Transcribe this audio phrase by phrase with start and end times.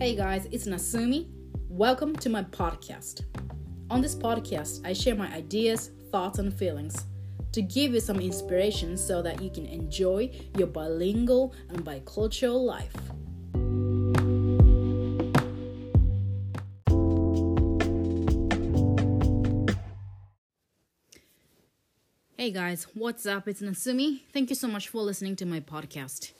[0.00, 1.28] Hey guys, it's Nasumi.
[1.68, 3.24] Welcome to my podcast.
[3.90, 7.06] On this podcast, I share my ideas, thoughts, and feelings
[7.52, 12.94] to give you some inspiration so that you can enjoy your bilingual and bicultural life.
[22.36, 23.48] Hey guys, what's up?
[23.48, 24.20] It's Nasumi.
[24.32, 26.32] Thank you so much for listening to my podcast.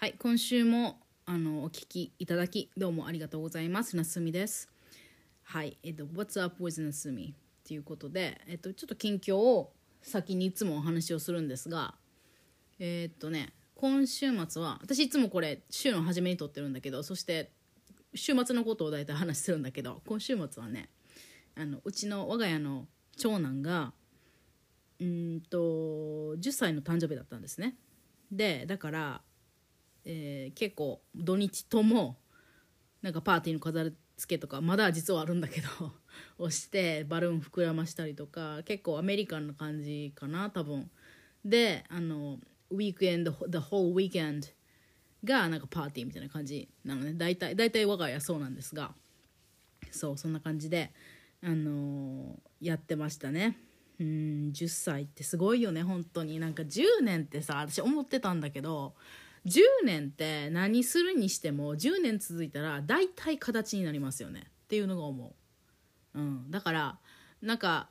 [0.00, 3.95] はい、今週も あのお聞きいただきどうもありがとうございます。
[3.95, 4.69] なすみです。
[5.43, 11.95] はい、えっと、What's up with なすみっていうことで、えっと、ちょっと近況を先にいつもお話をするんですが、
[12.77, 17.51] えっとね、今週末は、私いつもこれ週の初めに撮ってるんだけど、そして
[18.13, 20.89] 週末のことを大体話するんだけど、今週末はね、
[21.55, 22.85] あのうちの我が家の
[23.15, 23.93] 長男が、
[24.99, 25.57] うんと
[26.35, 27.75] 10歳の誕生日だったんですね
[28.31, 29.21] でだから、
[30.05, 32.17] えー結構土日とも
[33.01, 35.67] なんかパーティーの飾り付けとかまだ実はあるんだけど
[36.37, 40.89] をしてバルーン膨らましたりとか結構アメリカンな感じかな多分。
[41.43, 44.53] であのウィークエンド the whole weekend
[45.23, 47.13] がなんかパーティーみたいな感じなのね。
[47.13, 48.95] 大体大体我が家はそうなんですが。
[49.91, 50.91] そうそんな感じで
[51.41, 53.57] あのーやってましたね。
[53.99, 56.39] うん10歳ってすごいよね本当に。
[56.39, 58.95] なんか10年ってさ私思ってたんだけど
[59.45, 64.45] 10年って何するにしても10年続いたら大体形になりますよね。
[64.63, 65.35] っていうのが思
[66.15, 66.97] う、うん、だから
[67.41, 67.89] なんか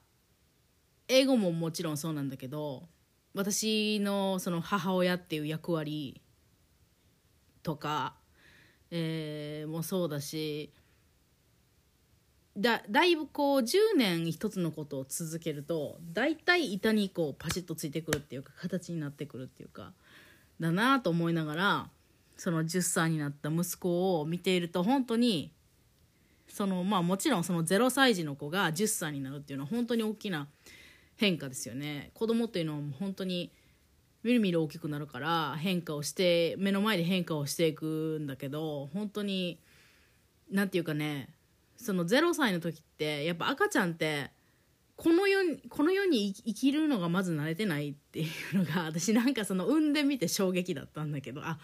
[1.08, 2.88] 英語ももちろんそうなんだけど
[3.34, 6.20] 私のその母親っていう役割
[7.62, 8.14] とか、
[8.90, 10.72] えーもそうだし
[12.56, 19.92] だだいぶこう10年一つのことを続けると大体板にこうパシッとついてくるっていうか形になってくるっていうか
[20.62, 21.88] だなと思いながら
[22.38, 25.52] その10歳になった息子を見ていると本当に
[26.48, 30.48] そのまあもちろんその0歳児の子が10歳になるっていうのは本当に大きな
[31.16, 32.10] 変化ですよね。
[32.14, 33.50] 子供っていうのは本当に
[34.22, 39.58] みるみる大きくなるから変化をして目の前で変化をしていくんだけど本当に
[40.50, 41.28] なんていうかね
[41.76, 44.30] その0歳の時ってやっぱ赤ちゃんって
[44.96, 51.58] この世にこの世に生きるのがまず慣れてないっていうのが私なんかその産んでみて衝撃だったんだけどあ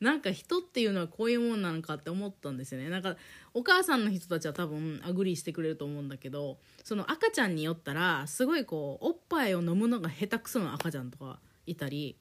[0.00, 2.90] なんか人っていうのはこういうもんなのかって思ったんですよね。
[2.90, 3.16] なんか
[3.54, 12.18] お母さんの人たちは多分 agree してくれると思うんだけどその赤ちゃんによったらすごいこうおっぱいを飲むのが下手くそな赤ちゃんとかいたり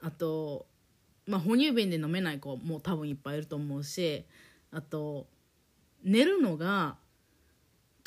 [0.00, 0.66] あと、
[1.26, 4.24] まあ、哺乳瓶で飲めない子も多分いっぱいいると思うし
[4.70, 5.26] あと
[6.04, 6.96] 寝るのが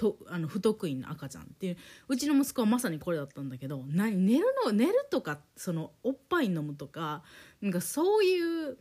[0.01, 1.78] とあの不得意な赤ちゃんっていう。
[2.07, 7.22] うちの息子はまさにこれだったんだけど何寝るの寝るとかそのおっぱい飲むとか
[7.62, 8.78] なんかそういう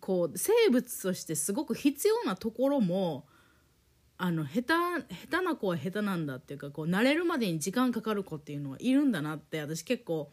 [0.00, 3.24] こう生物としてすごく必要なところも
[4.18, 4.64] あの下手
[5.28, 10.30] 下手な子は下手なんだっていうかこう慣れるまでに時間かかる子っていうのはいるんだなって私結構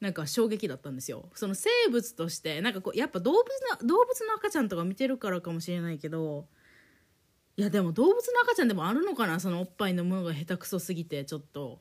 [0.00, 1.28] なんか衝撃だったんですよ。
[1.34, 3.44] その生物としてなんかこうやっぱ動物
[3.82, 6.46] の動物の赤ちゃんとか見てるからかもしれないけど
[7.60, 9.38] いやでも動物の赤ちゃんでもあるのかな？
[9.38, 11.80] そのおっぱい飲むのが下手くそすぎてちょっと。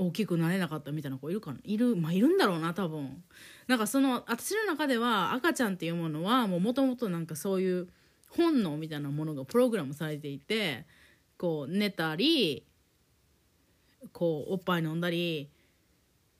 [0.00, 1.58] 大きくなれなかったみたいな子いるかな？
[1.64, 3.22] いるまあいるんだろうな多分。
[3.66, 7.88] なんかその私の中では赤ちゃんっていうものはもともとなんかそういう
[8.30, 10.86] 本能みたいなものがプログラムされていて
[11.36, 12.64] こう寝たり
[14.12, 15.50] こうおっぱい飲んだり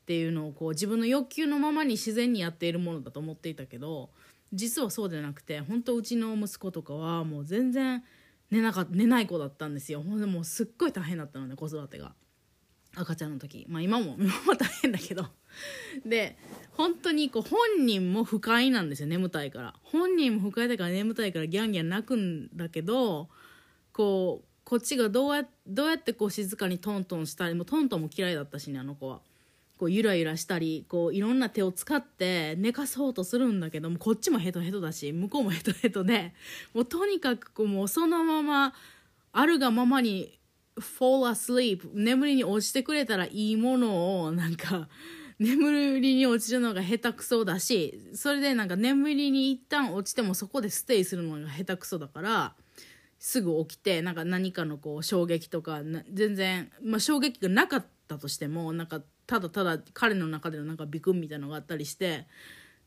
[0.03, 4.11] っていうのをこう自分の欲求のままに自然にやっているものだと思っていたけど
[4.53, 8.05] 実はそうじゃなくて本当うちの息子とかはもう全然
[8.51, 10.03] 寝なか寝ない子だったんですよ。
[10.03, 12.15] ほんでもうすっごい大変だったのね子育てが。
[12.97, 13.67] 赤ちゃんの時。
[13.69, 15.27] まあ今も 今も大変だけど。
[16.05, 16.37] で
[16.73, 19.75] 本当にこう本人も不快なんですよ眠たいから。
[19.83, 23.29] 本人も不快だから眠たいからギャンギャン泣くんだけど
[23.93, 29.21] こうこっちがどうやどうやってこう静かにトントンしたりもうトントンも嫌いだったしねあの子は。
[29.79, 36.35] こうゆらゆらしたりこういろんな手を使って寝かそうとするんだけどもこっちもヘトヘトだし向こうもヘトヘトで
[36.75, 38.75] もうとにかくこうもうそのまま
[39.33, 40.39] あるがままに
[40.79, 44.89] fall asleep 眠りに落ちてくれたらいいものをなんか
[45.39, 52.55] 眠りに落ちるのが下手くそだしそれでなんか眠りに一旦落ちてもそこでステイするのが下手くそだから
[53.21, 55.83] すぐ起きてなんか何かのこう衝撃とか
[56.13, 62.27] 全然、まあ、衝撃がなかったとしてもなんかただただ彼の中でのなんかビクンみたいなのがあったりして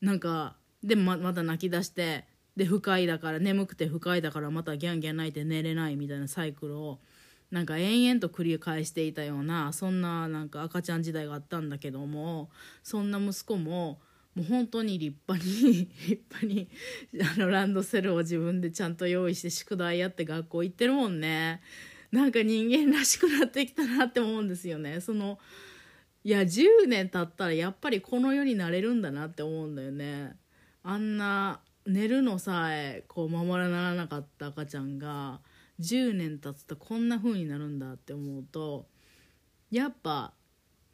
[0.01, 2.25] なんかでままた泣き出して
[2.57, 6.99] で不快だから眠くて不快だからまたギャンギャン泣いて寝れないみたいなサイクルを
[7.51, 12.49] なんか延々と繰り返していたようなそんななんか赤ちゃん時代があったんだけども
[12.81, 13.99] そんな息子も
[14.33, 16.69] もう本当に立派に 立派に
[17.21, 21.61] あのランドセルを自分でちゃんと用意して宿題やって学校行ってるもんね。
[22.11, 24.99] なんか人間らしくなってきたなって思うんですよね。
[24.99, 25.39] その
[26.23, 30.35] いや10年経ったらやっぱりこの世になれるんだなって思うんだよね
[30.83, 35.39] あんな寝るのさえこう守らならなかった赤ちゃんが
[35.79, 38.85] 10年経つとこんな風になるんだって思うと
[39.71, 40.33] やっぱ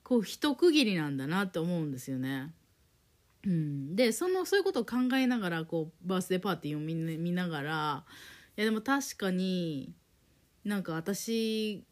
[0.03, 2.53] こう一区切りなんだなって思うんですよね。
[3.45, 8.03] うん、でそのそういうことを考えながらこうバースデーパーティーを見見ながら
[8.57, 9.93] いやでも確かに
[10.63, 11.83] なんか私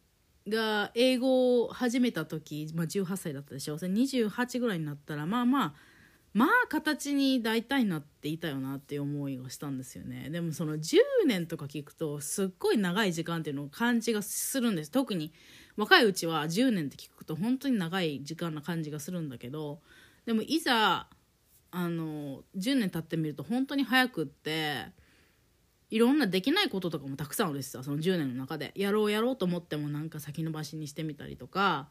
[0.48, 3.78] が英語を始めた時、まあ、18歳だったでしょ。
[3.78, 5.74] それ28ぐらいになったらまあまあ
[6.34, 10.30] まあ形に大体なっていたよなっていう思いがしたんですよね。
[10.30, 14.92] でもその10年とか聞くとすっごい長い時間っていうのを感じがするんです。
[14.92, 15.32] 特に
[15.78, 19.80] 若いうちは10年って聞くと本当に長い時間な感じがするんだけど
[20.26, 21.08] でもいざ
[21.72, 24.88] あの10年経ってみると本当に早くって
[25.96, 31.88] いろんなできないこととかもたくさんあるしさその10年の中でやろうやろうと思ってもなんか先延ばしにしてみたりとか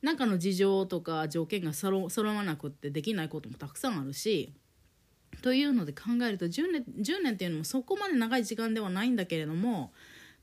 [0.00, 4.54] 何かの事情とか条件が揃わなくってできないこともたくさんあるし
[5.42, 9.92] というので考えると10年 ,10 年っていうのもそこまで長い時間ではないんだけれども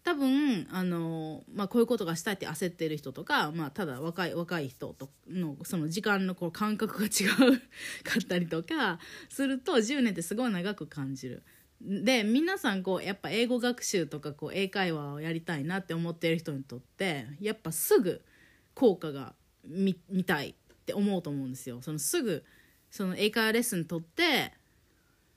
[0.03, 7.59] 多分あの、まあ、こういうことがしたいって焦ってる人とか、まあ、ただ若い若い人とのその時間のこう感覚が違う
[8.03, 11.43] かったりとかすると10年ってすごい長く感じる。
[11.81, 18.23] で皆さんこうやっぱ英語学習とかこう英会話をやりたいなって思っている人にとってやっぱすぐ
[18.73, 19.33] 効果が
[19.67, 19.95] 見
[20.25, 20.53] たいっ
[20.85, 21.81] て思うと思うんですよ。
[21.81, 22.43] そのすぐ
[22.89, 24.53] その英会話レッスン取って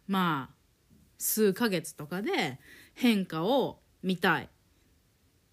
[0.07, 0.55] まあ
[1.19, 2.61] 数ヶ月とかで
[2.95, 4.49] 変化を見たいっ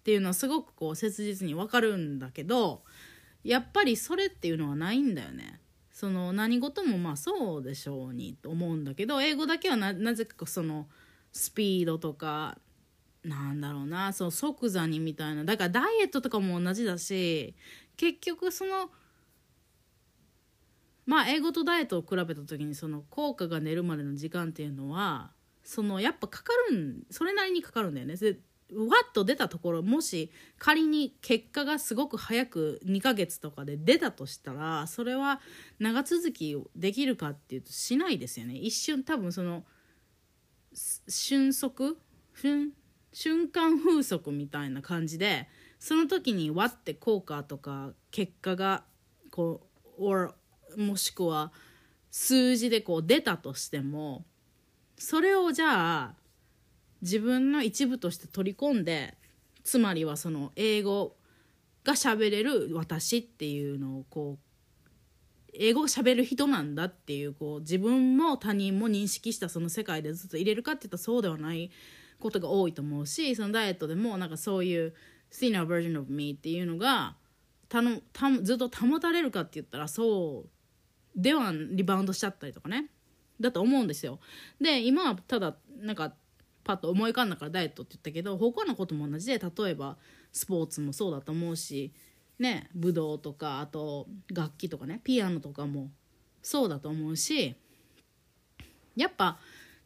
[0.04, 2.84] ていうのはすごくこう切実に分かるんだけど
[3.42, 5.60] やっぱりそれっていうのはないんだよね。
[5.96, 10.88] その何事もまあそうでしょうにと思うんだけど英語だけはなぜかその
[11.32, 12.58] スピードとか
[13.24, 17.54] なんだろうなそう即座にみたいなだからダイエットとかも同じだし
[17.96, 18.90] 結局その
[21.06, 25.30] まあ英語とダイエットを比べた時にその効果が寝るまでの時間っていうのは
[25.64, 28.16] そのやっぱかかるんそれなりにかかるんだよね。
[28.74, 35.40] わっと出たところもし仮に結果がすごく早く2ヶ月とかで出たとしたらそれは
[35.78, 38.56] 長続きできるかっていうとしないですよね。
[38.56, 39.64] 一瞬多分その
[41.08, 41.96] 瞬足
[42.34, 42.72] 瞬
[43.12, 45.48] 瞬間風速みたいな感じで
[45.78, 48.84] その時にわって効果とか結果が
[49.30, 49.66] こ
[49.98, 50.34] う or
[50.76, 51.52] もしくは
[52.10, 54.24] 数字でこう出たとしても
[54.98, 56.14] それをじゃあ
[57.06, 59.16] 自分の一部として取り込んで
[59.62, 61.16] つまりはその英語
[61.84, 64.46] が喋れる私っていうのをこう
[65.54, 71.70] 英語を喋る人なんだっていうこう自分も他人も認識したその世界でずっと入れるかっていったらそうではない
[72.18, 74.92] ことが多いと思うしそのダイエットでもなんかそういう
[75.30, 77.16] senior version of me っていうのが
[77.68, 82.90] たのたずっと保たれるかって言ったらそうではリバウンドしちゃったりとかね。
[83.40, 84.18] だと思うんですよ。
[84.60, 86.14] で今はただなんか
[86.66, 89.96] パッと思い浮かんだからダイエットって言ったけど他のことも同じで例えば
[90.32, 91.92] スポーツもそうだと思うし
[92.40, 95.90] ね武道とかあと楽器とかねピアノとかも
[96.42, 97.54] そうだと思うし
[98.96, 99.38] やっぱ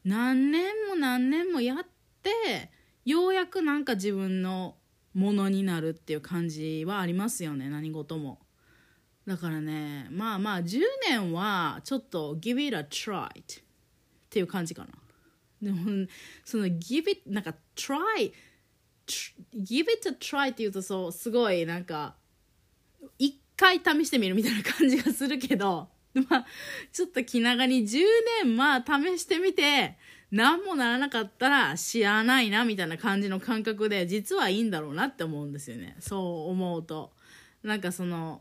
[0.04, 1.76] 何年も何年もやっ
[2.22, 2.70] て
[3.04, 4.76] ようやくなんか自分の
[5.12, 8.38] ものになるっていう感じはありますよね何事も。
[9.26, 13.32] だからねまあまあ10年はちょっと give it a try っ
[14.30, 14.99] ていう感じかな。
[15.62, 16.06] でも
[16.44, 18.32] その give it なんか try
[19.54, 22.16] give it a try って言うとそうすごいなんか
[23.18, 26.46] 一回試してみるみたいな感じがするけどまあ
[26.92, 28.00] ちょっと気長に10
[28.44, 29.96] 年まあ試してみて
[30.30, 35.96] 何もならなかったら知らないなみたいな感じの感覚で実はいいんだろうなって思うんですよね。
[35.98, 37.12] そう思うと。
[37.62, 38.40] なんかその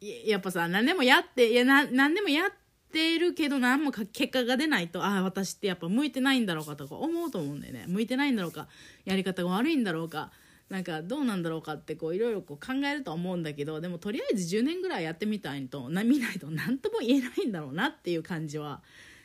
[0.00, 2.50] やっぱさ何でもやっていやな何でもやっ
[2.90, 7.84] てるけど何も結果が出ないとああ私ってやっぱ向いてないんだろうかとか思うと思うんだよね。
[7.88, 8.68] 向いてないんだろうか
[9.04, 10.30] やり方が悪いんだろうか
[10.68, 18.80] なんかどうなんだろうかってこういろいろこう考えると思うんだけどでもとりあえず10年ぐらいやってみたいとな見ないと何とも言えないんだろうなっていう感じは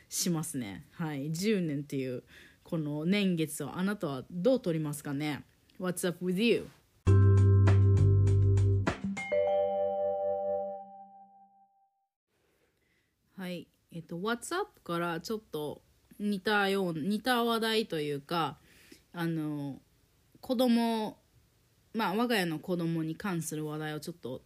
[0.08, 0.84] しますね。
[0.92, 1.30] はい。
[1.30, 2.22] 10年っていう
[2.64, 5.44] この年月をあなたはどう取りますかね
[5.80, 6.68] ？What's up with you?
[13.96, 15.80] えっと What's up からちょっと
[16.20, 18.58] 似たよう似た話題というか
[19.14, 19.76] あの
[20.42, 21.16] 子供
[21.94, 24.42] まあ我が家の子供に関する話題をちょっと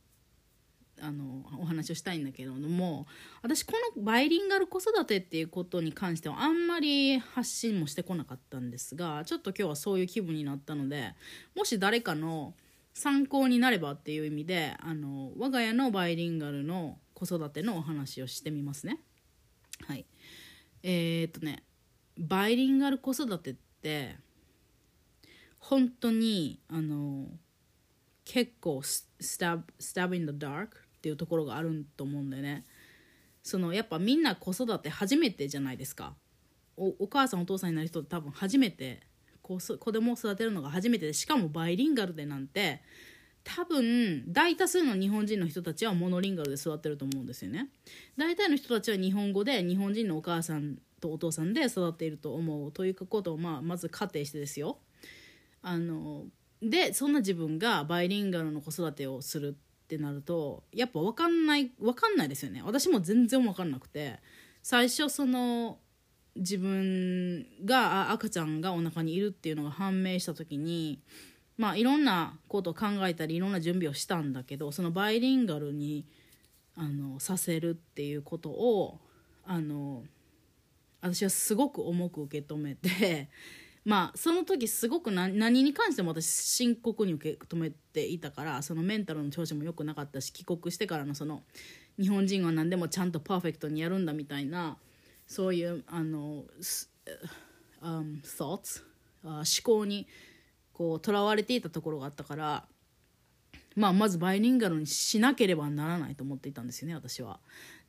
[1.03, 3.09] あのお話をしたいんだけれども
[3.43, 11.15] 私このバイリンガル子育てっていうことに関してはあんまり発信もしてこなかったんですがちょっと今日はそういう気分になったので
[11.57, 12.55] もし誰かの
[12.95, 19.01] 参考になればっていう意味であの我が家のバイリンガルの子育てのお話をしてみますね。
[19.87, 20.07] はい。
[20.83, 21.63] えー、っとね
[22.19, 24.17] バイリンガル子育てって
[25.59, 27.27] 本当にあの
[28.25, 29.09] 結構ス
[29.39, 30.69] タブスタブ in the dark っ
[31.01, 32.65] ていうところがあると思うんだよね。
[33.43, 36.15] そのやっぱみんな子育て初めてじゃないですか。
[36.77, 39.03] お母さんお父さんになる人って多分初めて
[39.43, 42.83] 子子供を育てるのが初めてでしかもバイリンガルでなんて
[43.45, 47.69] 多分大多数の日本人の人たちはモノリンガルで育ってると思うんですよね。
[48.17, 54.79] 大体の人たちは日本語で日本人のお母さんとお父さんで育っていると思うということを、まあ、まず仮定してですよ。
[55.63, 56.25] あの
[56.63, 62.63] でそんな自分がバイリンガルの子育てをするってなるとやっぱ分かんない分かんないですよね。
[62.65, 64.19] 私も全然分かんなくて。
[64.63, 65.79] 最初その
[66.37, 71.03] 自分が赤ちゃんがお腹にいるっていうのが判明した時に
[71.61, 76.07] まあいろんなことを考えたりいろんな準備をしたんだけどそのバイリンガルに
[76.75, 78.99] あのさせるっていうことを
[79.45, 80.05] あの
[81.03, 83.29] 私はすごく重く受け止めて
[83.85, 91.43] まあその時すごく何何に関しても私深刻に受け止めていたからそのメンタルの調子も良くなかったし帰国してからのその
[92.01, 94.79] 日本人は何でもちゃんとパーフェクトにやるんだみたいな
[95.27, 96.47] そういうあの、
[97.83, 98.83] um, thoughts
[99.23, 100.07] 思考に
[100.81, 102.65] こうとらわれていたところがあったから、
[103.77, 107.39] まあ、まずバイリンガルにしなければならないと思っていたんですよね私は。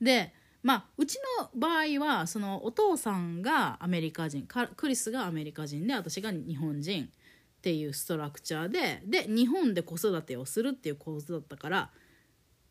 [0.02, 4.46] でまあ、うちの場合はそのお父さんがアメリカ人
[4.76, 7.08] クリスがアメリカ人で私が日本人っ
[7.62, 11.90] ていうストラクチャーでで日本で子育てをするっていう構図だったから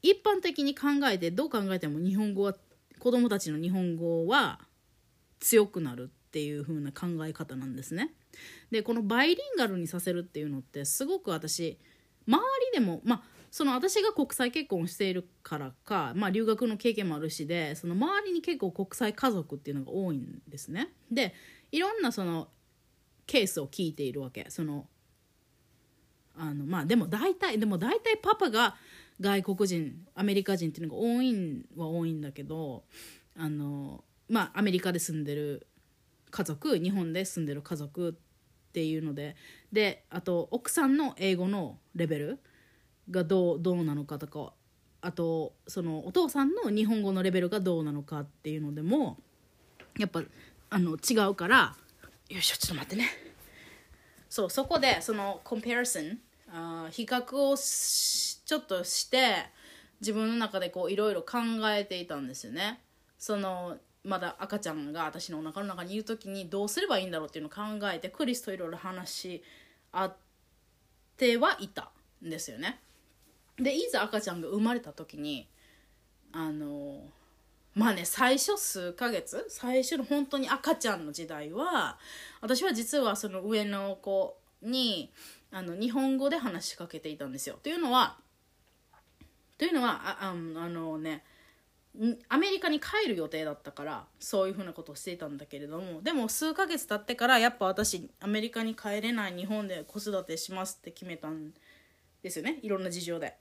[0.02, 2.54] 一般的に考えてどう考えても日本語は
[2.98, 4.60] 子供たちの日本語は
[5.40, 8.12] 強くなるっていう風な考え方なんですね。
[8.70, 11.78] でこのバイリンガルにさせるっていうのってすごく私
[12.26, 12.38] 周
[12.72, 20.92] りでもまあその私が国際結婚しているからか、まあ、留学の経験もあるしでその周りに結構国際家族っていうのが多いんですね。
[21.10, 21.34] で
[21.72, 22.48] いろんなその
[23.26, 24.86] ケースを聞いているわけその
[26.36, 28.76] あのまあでも大体でも大体パパが
[29.20, 32.84] 外国人アメリカ人っていうのが多いんは多いんだけど
[33.36, 35.66] あのまあアメリカで住んでる
[36.30, 39.36] 家族日本で住んでる家族っていうので
[39.72, 42.38] であと奥さんの英語のレベル
[43.10, 44.52] がどうどうなのかとか
[45.02, 49.18] あとそのお父さんの日本語のレベルがどうなのかっていうのでも
[49.98, 50.22] やっぱ
[50.70, 51.76] あの違うから
[52.28, 53.08] よいしょちょっと待ってね。
[54.28, 56.18] そうそこでそのコンペアソン
[56.52, 59.46] あ比較をちょっとして
[60.00, 61.38] 自分の中でこういろいろ考
[61.70, 62.80] えていたんですよね。
[63.18, 69.42] そのまだ赤ちゃんが私のお腹の中にいる時にどうすればいいんだろうっていうのを考えてクリスといろいろ話し
[69.92, 70.16] 合っ
[71.16, 71.90] てはいた
[72.24, 72.80] んですよね
[73.58, 75.48] でいざ赤ちゃんが生まれた時に
[76.32, 77.02] あの
[77.74, 81.98] まあね最初数ヶ月最初の本当に赤ちゃんの時代は
[82.40, 85.10] 私は実はその上の子に
[85.52, 87.58] あの日本語で話しかけていたんですよ。
[87.62, 88.16] というのは
[89.58, 91.24] というのはあああのね
[92.28, 101.52] アメリカに帰る予定だったからそういうふうなことをしていたんだけれどもでも数ヶ月経ってからやっぱ私アメリカに帰れない日本で子育てしますって決めたん
[102.22, 103.36] ですよねいろんな事情で。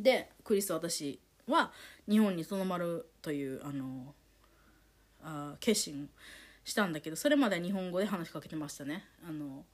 [0.00, 1.70] でクリス私は
[2.08, 4.14] 日本にとどまるというあの
[5.22, 6.06] あ決心を
[6.64, 9.64] したんだけどそれまでは日本語で話しかけてましたねあの、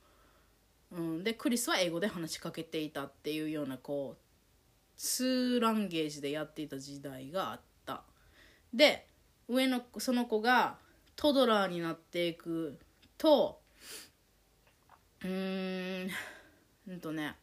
[0.92, 4.27] うん、でクリスは英語で話しかけていたっていうようなこう
[4.98, 8.02] 2ランゲージでやっていた時代があった
[8.74, 9.06] で
[9.48, 10.76] 上のその子が
[11.16, 12.78] トドラーになっていく
[13.16, 13.60] と
[15.22, 16.10] うーん
[16.88, 17.34] うんとね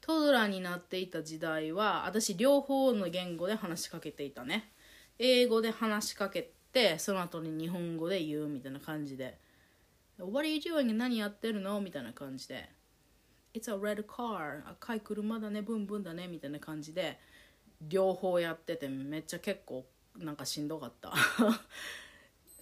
[0.00, 4.70] トドラーになっていた時代は私両方の言語で話しかけていたね
[5.18, 9.38] 英語で話しかけてその後に日本語で言うみたいな感じで
[10.18, 10.92] 「What are you doing?
[10.92, 12.68] 何やってるの?」みたいな感じで
[13.54, 14.68] 「It's a red car.
[14.68, 15.62] 赤い車だね。
[15.62, 17.18] ブンブンだね」みたいな感じで
[17.80, 21.12] 両方やっててめっちゃ結構なんかしんどかった。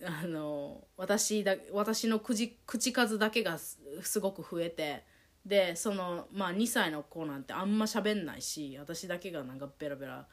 [0.04, 3.78] あの私だ私の口口数だけがす
[4.20, 5.04] ごく増えて
[5.46, 10.26] でそのまあ2歳の子なんてあんま喋んないし私だけがなんかベラベラ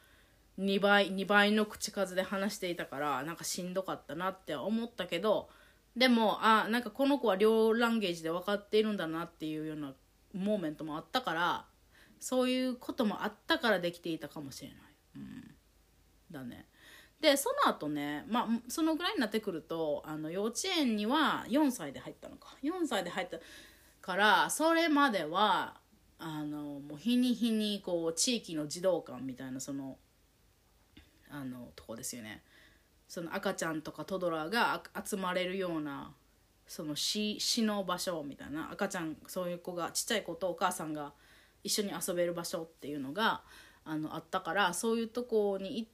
[0.58, 5.48] 2倍2倍の口数で話していたからなんかしんどかったなって思ったけど
[5.96, 9.94] でもあなんかこの子は両ランゲージで分かっているんだなっていうような
[10.34, 11.66] モーメントもあったから
[12.18, 14.78] そういうこともあったからできていたかもしれない。
[15.16, 15.54] うん。
[16.30, 16.66] だね。
[17.20, 22.56] でその後ねまあそのぐらいになってくるとあの幼稚園には4歳で入ったのか。
[22.62, 23.38] 4歳で入った
[24.00, 25.80] からそれまでは
[26.18, 29.98] あのもう日に日にこう地域の児童館みたいなその
[31.30, 32.42] あのとこですよね。
[33.08, 36.14] その赤ちゃんとかトドラが集まれるような
[36.70, 41.12] その死死の場所みたいな赤ちゃんそういう子がちっちゃい子とお母さんが
[41.64, 43.42] 一緒に遊べる場所っていうのが
[43.84, 45.88] あのあったからそういうとこに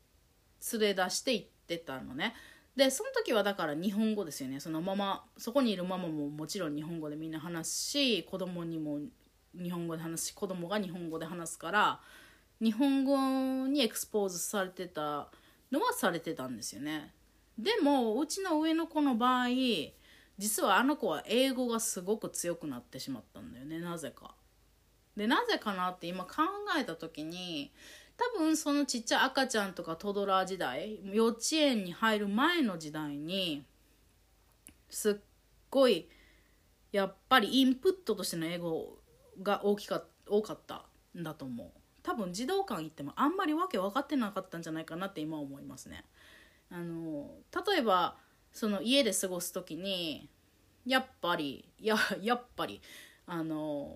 [0.71, 2.35] 連れ出して行ってたのね。
[2.77, 8.99] でその時はだから日本語ですよねそのままそこにいるママももちろん日本語でみんな話すし子供にも
[9.55, 12.01] 日本語で話すし子供が日本語で話すから
[12.61, 15.29] 日本語にエクスポーズされてた
[15.73, 17.15] のはされてたんですよね
[17.59, 19.47] でもうちの上の子の場合
[20.39, 24.35] 実はあの子は英語がすごく強くなってしまったんだよねなぜか。
[25.17, 26.43] でなぜかなって今考
[26.79, 27.73] えた時に
[28.19, 33.65] 多分そのちっちゃい赤ちゃんとかトドラー時代幼稚園に入る前の時代に
[34.91, 35.15] すっ
[35.71, 36.09] ごい
[36.93, 38.99] やっぱりインプットとしての英語
[39.43, 40.85] が大きか多かった
[41.19, 41.71] んだと思う
[42.03, 46.05] 多分児童館行ってもあんまりわけ分かってなかったんじゃないかなって今思いますね
[46.71, 47.31] あの
[47.67, 48.17] 例えば
[48.57, 50.31] その家で過ごす時に
[50.87, 52.81] やっぱりややっぱり
[53.27, 53.95] あの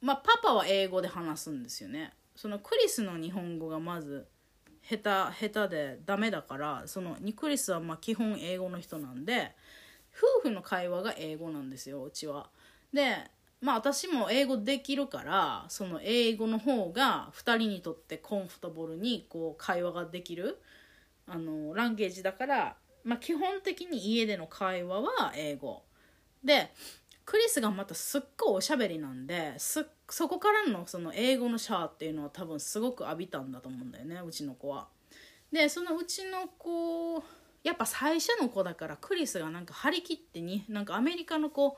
[0.00, 4.28] まあパパは英語で話すんですよねそのクリスの日本語がまず
[4.88, 9.56] 下手下手でダメだからそのクリスはま基本英語の人なんで
[10.14, 12.48] 夫婦の会話が英語なんですようちは。
[12.92, 13.16] で
[13.60, 20.62] まあ私も英語できるからその英語の方が2人にとってコンフォタブルにこう会話ができる
[21.26, 22.76] あのランゲージだから、
[23.06, 25.84] まあ、基本的に家での会話は英語。
[26.44, 26.72] で
[27.24, 34.86] クリスがまたすっごいおしゃべりなんですそこからのその英語のシャーっていうのは多分すごく浴びたんだと思うんだよねうちの子は。
[35.50, 37.22] でそのうちの子
[37.64, 41.76] やっぱ最初の子だからクリスがなんか張り切ってになんかアメリカの子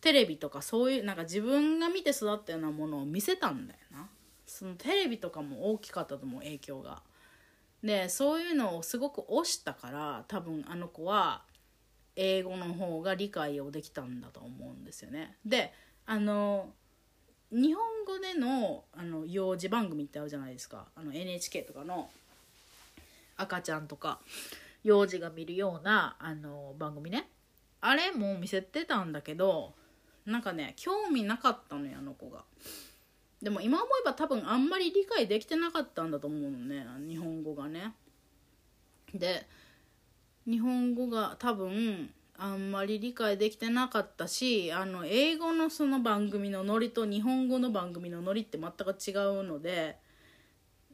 [0.00, 4.08] テレビとかそういうなんか自分が見て育ったようなものを見せたんだよな。
[4.46, 7.02] そのテレビとかも大きかったと思う影響が。
[7.82, 11.42] でそういうのをすごく推したから多分あの子は
[12.16, 15.36] 英語の方が理解をできたんだと思うんですよね。
[15.44, 15.72] で
[16.06, 16.70] あの
[17.50, 20.86] 日本語でのあの幼児番組ってあるじゃないですか。
[20.96, 22.10] あの NHK とかの
[23.36, 24.18] 赤ちゃんとか
[24.82, 27.28] 幼児が見るようなあの番組ね。
[27.80, 29.74] あれも見せてたんだけど
[30.26, 32.42] なんかね興味なかったのよあの子が。
[33.42, 37.94] でも今思えば多分あんまり理解できてなかったんだと思うのね日本語がね。
[39.14, 39.46] で
[40.46, 49.98] 日本語が多分あんまり理解できてなかったしあの英語のその番組のノリと日本語の番組のノリって全く違うので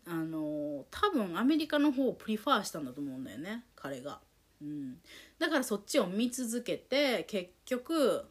[0.07, 4.21] あの多分アメリカの方をプリファーしたんだと思うんだよね彼が、
[4.61, 4.97] うん、
[5.39, 8.25] だからそっちを見続けて結局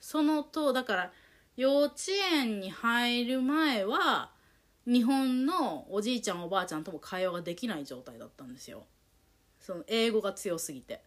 [0.00, 1.12] そのとだから
[1.56, 4.30] 幼稚園に入る前は
[4.86, 8.84] 日本のおじいちゃんおばあちゃんとも会話ができない状態だったんですよ。
[9.58, 11.02] その英語が強すぎて。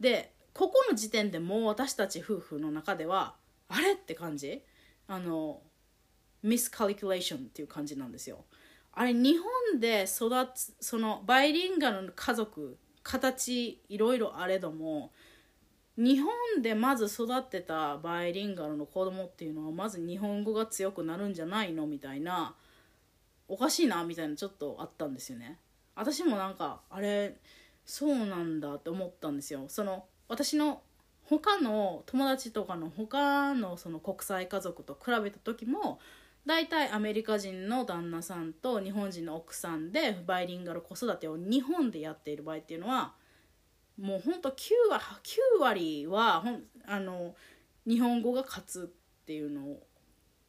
[0.00, 3.36] でここの時点でもう私たち夫婦の中では
[3.68, 4.62] あれって感じ？
[5.06, 5.60] あの
[6.42, 8.44] ミスカリキュレーションっていう感じなんですよ。
[8.92, 15.12] あれ日本で育つそのバイリンガルの家族形いろいろあれども
[15.96, 22.54] 日本でまず育ってたバイリンガルの子供っていうのはまず日本語が強くなるんじゃないのみたいな
[23.48, 25.58] おかしいなみたいなちょっとあったんですよね。
[25.94, 27.36] 私もなんかあれ
[27.84, 29.64] そうなんだって思ったんですよ。
[29.68, 30.82] その私の
[31.24, 35.98] 他の友達とかの他のその国際家族と比べた時も
[36.46, 43.14] 大体アメリカ人の旦那さんと日本人の奥さんでバイリンガル子育てを日本でやっている場合っていうのは
[43.98, 44.54] もうほんと 9,
[45.58, 47.34] 9割はほんあの
[47.86, 49.76] 日本語が勝つっていうの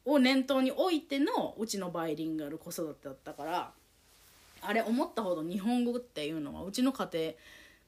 [0.04, 3.72] を念頭に置いてのうちのバイリンガル子育てだったから
[4.62, 7.32] あれ思ったほど日本語っていうのはうちの家庭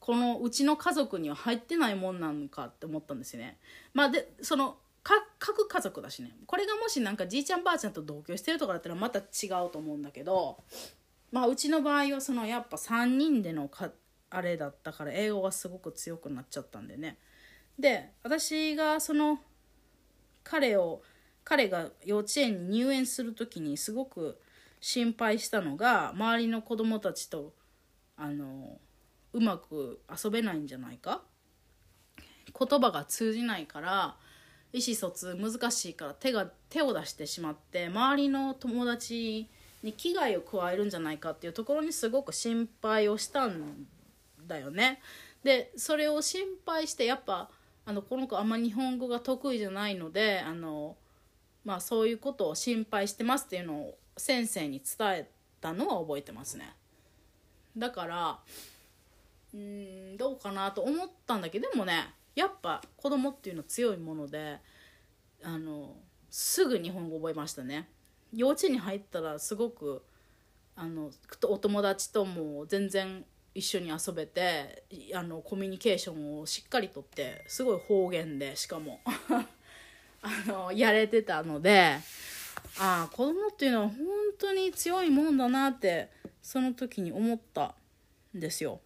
[0.01, 3.57] このうちの家族には入ってないもんなのかって思ったんですよね。
[3.95, 4.77] まあでその
[5.39, 10.59] 各家族だしねこれがもしなんかじいちゃんばあちゃんと同居してるとかだったらまた違うと思うんだけど
[11.31, 13.91] まあうちの場合はそのやっぱ3人でのか
[14.35, 17.19] あれだったから英語がすごく強くなっちゃったんでね。
[17.79, 19.39] で私がその
[20.43, 21.03] 彼を
[21.45, 24.41] 彼が幼稚園に入園する時にすごく
[24.81, 27.53] 心配したのが周りの子供たちと
[28.17, 28.79] あの
[29.33, 31.23] うまく遊べないんじゃないか？
[32.59, 34.17] 言葉が通じないから
[34.73, 39.49] 意思疎通難しいから手が手を出してしまって周りの友達
[39.83, 43.87] に危害を加えるんじゃないかっていうところにすごく心配をしたん
[44.47, 45.01] だよね。
[45.43, 47.51] でそれを心配してやっぱ
[47.87, 50.97] あのこの子あんま日本語が得意じゃないのであの、
[51.65, 55.31] まあ、そういうことを心配してますっていうのを先生に伝え
[55.61, 56.75] たのは覚えてますね。
[57.77, 58.39] だから
[59.53, 64.59] うんどうかなと思ったんだけどでもねやっぱ子供っていうのは強いもので
[65.43, 65.97] あの
[66.31, 67.89] すぐ日本語覚えましたね。
[68.33, 70.03] 幼稚園に入ったらすごく
[70.77, 71.11] あの
[71.49, 73.25] お友達とも全然
[73.55, 79.01] 一緒に遊べてあのコミュニケーションをしっかりとってすごい方言でしかも
[80.23, 81.99] あのやれてたので
[82.79, 83.99] ああ子供っていうのは本
[84.39, 86.11] 当に強いもんだなって
[86.43, 87.75] その時に思った
[88.37, 88.81] んですよ。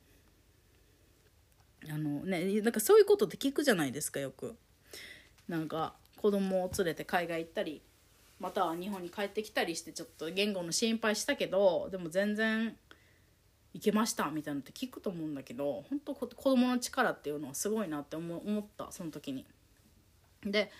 [1.90, 4.56] あのねなんかそういうことって聞くじゃないですかよく。
[5.48, 7.80] なんか子供を連れて海外行ったり
[8.38, 12.76] または日本に帰ってきたりしてちょっと言語の心配したけどでも全然
[13.74, 19.46] いけましたみたいなのって聞くと思うんだけど本当子供の力っていうのはすごいなって思ったその時に。
[20.44, 20.70] で,、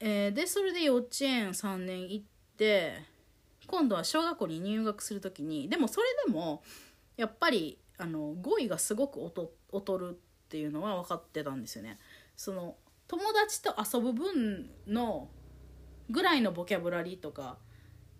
[0.00, 2.24] えー、でそれで幼稚園3年行っ
[2.56, 3.02] て
[3.66, 6.62] 今度は小学校に入学する時にでもそれでも
[7.16, 9.20] やっぱりあの語彙がすごく
[9.72, 10.14] 劣るっ
[10.48, 11.98] ていうのは分かってたんですよね。
[12.36, 15.28] その友達と遊ぶ分の
[16.10, 17.58] ぐらいのボキャブラリーとか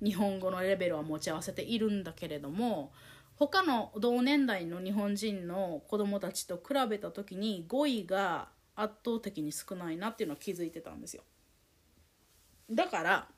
[0.02, 2.92] 日本語のレベルは持ち合わせているんだけれども
[3.36, 11.22] 他の同年代の日本人の子供たちと比べた時に語彙が圧倒的に少ないなっていうのは気づいてたんですよ
[12.70, 13.28] だから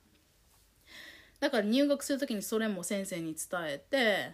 [1.41, 4.33] だから入学する時にそれも先生に伝えて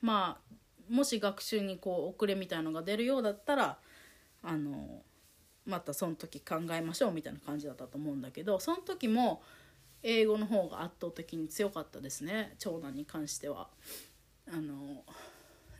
[0.00, 0.54] まあ
[0.92, 3.78] もし学習にこう遅れみたいのが出るようだったら
[4.42, 5.02] あの
[5.64, 9.42] またその時考えましょうみたいな感じだったと思うんだけどその時も
[10.02, 13.68] 英語の方が圧倒的に強かったですね長男に関しては。
[14.50, 15.04] あの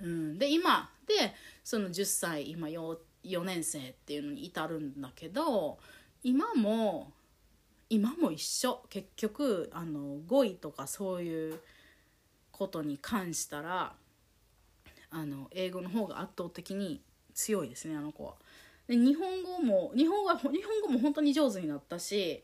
[0.03, 5.79] うん、で今でその10歳今 4, 4年生っていうのに至るんだけど
[6.23, 7.13] 今も
[7.89, 11.61] 今も一緒結局あの語彙とかそういう
[12.51, 13.93] ことに関したら
[15.11, 17.03] あの英語の方が圧倒的に
[17.35, 18.35] 強いですねあの子は。
[18.89, 22.43] で日本語も日本語日本語も本当に上手になったし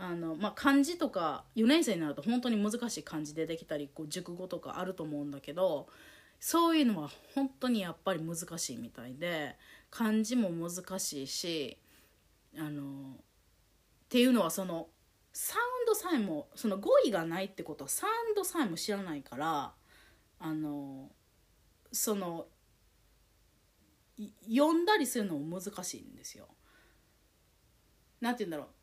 [0.00, 5.88] あの、まあ、漢字とか4年生になると本当に難しい漢字出てきたりこう熟語とかあると思うんだけど
[6.40, 9.56] そういうのは本当にやっぱり難しいみたいで
[9.90, 11.76] 漢字も難しいし
[12.58, 12.92] あのっ
[14.08, 14.88] ていうのはその
[15.34, 19.72] サウンドさえもその語彙がないってことはサウンドさえも知らないから
[20.40, 21.10] あの
[21.92, 22.46] その
[24.48, 26.46] 読んだりするのも難しいんですよ。
[28.20, 28.79] なんて言うんだろう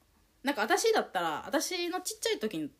[0.48, 2.72] なんか私だったら私のちっちゃい時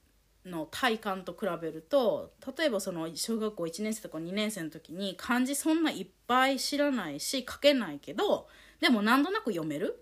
[0.46, 8.48] の体感と比べると例えばその小学校1年生とか2年生の時に漢字そんないっぱい知らないし書けないけど
[8.80, 10.02] でもなんとなく読める？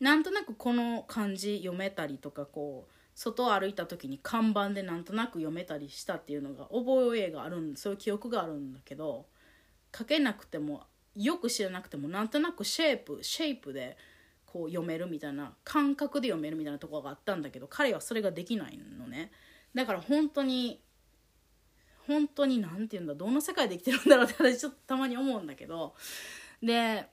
[0.00, 9.26] なんとなくこの漢字読めたりとかこう外を歩いた時に看板でなんとなく読めたりしたっていうのが覚えがあるそういう記憶があるんだけど
[9.96, 10.82] 書けなくても
[11.14, 13.96] よく知らなくてもなんとなくシェイプシェイプで
[14.52, 19.30] こう読めるみたいな感覚で読めるみたいなところがあったんだけど彼はそれができないのね。
[19.74, 20.80] だから本当に
[22.06, 25.94] 本当に何て言うんだどんな世界で生きてるんだろうって私ちょっとたまに思うんだけど。
[26.62, 27.06] で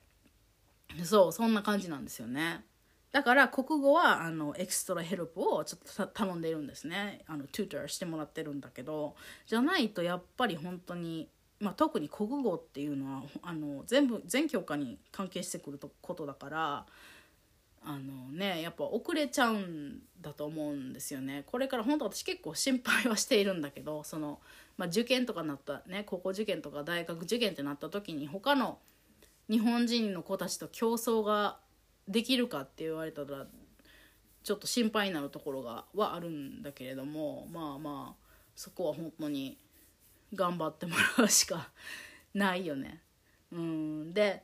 [1.04, 2.64] そうそんな感じなんですよね。
[3.12, 7.22] だから国語はあの extra help をちょっと頼んでいるんですね。
[7.26, 9.14] あの tutor してもらってるんだけど。
[9.46, 16.86] じゃないとやっぱり本当にまあ、特に国語っていうのはあの全部全教科に関係してくることだから
[17.88, 24.40] あのねやっぱ遅れちゃうんだと思うんですよねこれから本当私結構心配はしているんだけどその、
[24.76, 28.78] まあ、受験とかなったね高校受験とか大学受験ってなった時に他の
[29.48, 31.58] 日本人の子たちと競争が
[32.08, 33.46] できるかって言われたら
[34.42, 39.58] ちょっと心配になるところがはあるんだけれどもまあまあそこは本当に
[40.34, 41.70] 頑張ってもらうしか
[42.34, 43.00] ないよね。
[43.52, 44.42] うんで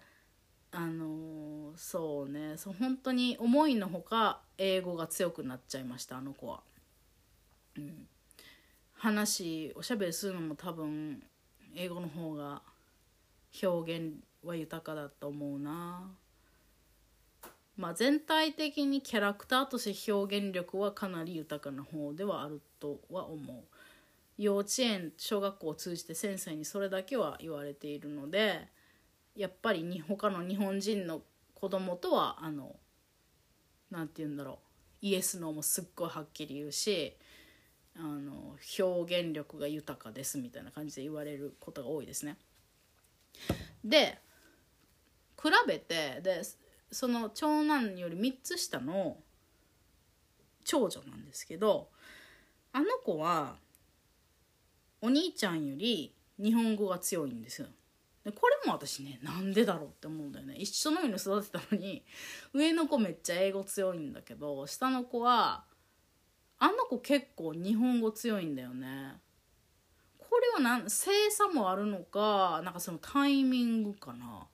[0.75, 6.61] あのそうねそう本当に思いのほか英語が強くなっちゃいましたあの子は。
[7.77, 8.07] うん、
[8.95, 11.23] 話おしゃべりするのも多分
[11.75, 12.63] 英語の方が
[13.63, 16.11] 表現は豊かだと思うな。
[17.77, 23.65] まあ、全体的にキャラクターとして表現力はかなり豊かな方ではあるとは思う。
[24.39, 28.69] 幼稚園小学校を通じて先生にそれだけは言われているので。
[29.37, 31.23] やっぱりに他の日本人の
[31.55, 32.77] 子供とはあの
[33.91, 37.17] なんて言うんだろうイエスノーもすっごいはっきり言うし
[37.97, 42.37] あの表現力が豊かですみたいな感じで言われることが多いですね。
[43.85, 44.19] で
[45.41, 46.43] 比べてで
[46.91, 49.17] その長男より3つ下の
[50.65, 51.89] 長女なんですけど
[52.73, 53.57] あの子は
[55.01, 57.69] お兄ちゃんより日本語が強いんですよ。
[58.25, 60.55] でこれも私ねなんでだろうって思うんだよね。
[60.55, 62.05] 一緒のように育てたのに
[62.55, 65.65] 上の子めっちゃ英語強いんだけど下の子は
[66.59, 69.21] あの子結構日本語強いんだよね。
[70.19, 74.47] これはなん性差もあるのかなんかそのタイミングかな。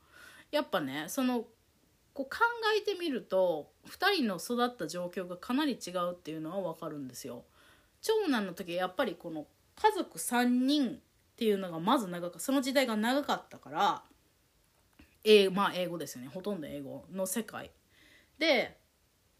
[0.50, 1.46] やっぱねその
[2.14, 2.38] こう考
[2.76, 7.44] えてみると2人の育った状況がかなり違うっていうのは分かるんですよ。
[8.00, 11.00] 長男の時やっぱりこの家族3人
[11.38, 14.03] っていうのがまず長かその時代が長かったから
[15.22, 16.31] 英,、まあ、英語ですよね。
[16.35, 17.70] ほとんど英語の世界。
[18.40, 18.77] で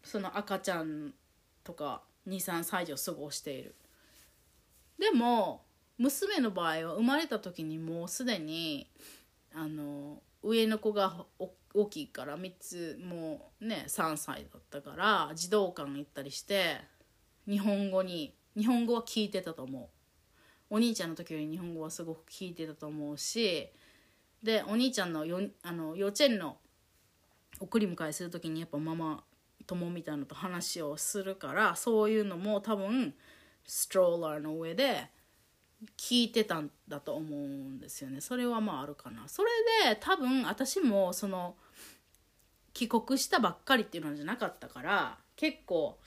[0.01, 1.13] その赤ちゃん
[1.61, 3.75] とか23歳児を過ごしている。
[4.97, 5.65] でも
[5.97, 8.89] 娘の場合は生まれた時にもうすでに
[9.53, 11.25] あの上の子が
[11.73, 16.77] 大きいから3つもうね3歳だったから児童館行ったりして
[17.45, 19.98] 日本語に日本語は聞いてたと思う。
[20.69, 23.69] お兄ちゃんの時より日本語はすごく聞いてたと思うし
[24.43, 26.57] でお兄ちゃんのよあの幼稚園の
[27.59, 29.23] 送り迎えする時にやっぱママ
[29.65, 33.13] 友みたいなのと話をするからそういうのも多分
[33.65, 35.09] ストローラーの上で
[35.97, 38.19] 聞いてたんだと思うんですよね。
[38.19, 39.27] それはまああるかな。
[39.27, 39.49] それ
[39.91, 41.55] で多分私もその
[42.73, 45.97] 帰国したばっかりっていうのじゃなかったから結構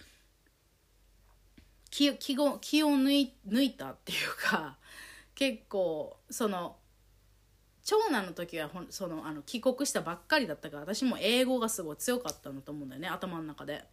[1.92, 4.78] 気気を気を抜い抜いたっていうか
[5.36, 6.78] 結構その
[7.84, 13.84] 長男の時はほそのあの帰国したばっかりだったから私も英語がすごい強かったのと思うんだよね頭の中で。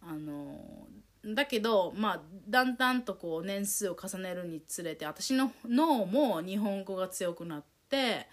[0.00, 0.86] あの
[1.24, 8.28] だけどまあだんだんとこう年数を重ねるにつれて私の脳も日本語が強くなって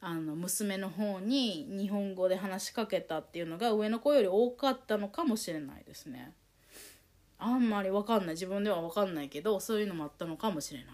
[0.00, 6.34] あの娘の方に日本語で話しかけたっていうのが上の子より多かったのかもしれないですね。
[7.38, 8.34] あんまり分かんない。
[8.34, 10.92] 自分では分かんないけどそういうのもあったのかもしれな